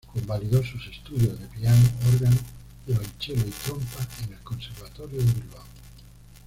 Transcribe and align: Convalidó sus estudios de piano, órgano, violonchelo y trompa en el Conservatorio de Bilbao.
Convalidó 0.11 0.63
sus 0.63 0.87
estudios 0.87 1.39
de 1.39 1.45
piano, 1.45 1.77
órgano, 2.11 2.35
violonchelo 2.87 3.41
y 3.41 3.51
trompa 3.63 3.99
en 4.25 4.33
el 4.33 4.39
Conservatorio 4.39 5.19
de 5.19 5.25
Bilbao. 5.31 5.63